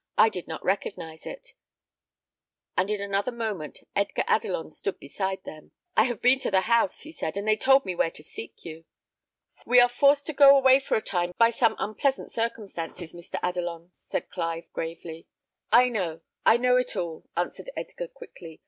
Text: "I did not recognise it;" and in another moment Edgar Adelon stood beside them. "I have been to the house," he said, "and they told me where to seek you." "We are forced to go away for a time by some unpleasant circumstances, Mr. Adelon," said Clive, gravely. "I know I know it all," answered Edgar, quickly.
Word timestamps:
"I 0.17 0.29
did 0.29 0.47
not 0.47 0.65
recognise 0.65 1.27
it;" 1.27 1.53
and 2.75 2.89
in 2.89 2.99
another 2.99 3.31
moment 3.31 3.81
Edgar 3.95 4.23
Adelon 4.27 4.71
stood 4.71 4.97
beside 4.97 5.43
them. 5.43 5.73
"I 5.95 6.05
have 6.05 6.23
been 6.23 6.39
to 6.39 6.49
the 6.49 6.61
house," 6.61 7.01
he 7.01 7.11
said, 7.11 7.37
"and 7.37 7.47
they 7.47 7.55
told 7.55 7.85
me 7.85 7.93
where 7.93 8.09
to 8.09 8.23
seek 8.23 8.65
you." 8.65 8.85
"We 9.63 9.79
are 9.79 9.87
forced 9.87 10.25
to 10.25 10.33
go 10.33 10.57
away 10.57 10.79
for 10.79 10.95
a 10.97 11.03
time 11.03 11.33
by 11.37 11.51
some 11.51 11.75
unpleasant 11.77 12.31
circumstances, 12.31 13.13
Mr. 13.13 13.39
Adelon," 13.43 13.91
said 13.93 14.31
Clive, 14.31 14.73
gravely. 14.73 15.27
"I 15.71 15.87
know 15.89 16.21
I 16.47 16.57
know 16.57 16.77
it 16.77 16.95
all," 16.95 17.25
answered 17.37 17.69
Edgar, 17.77 18.07
quickly. 18.07 18.59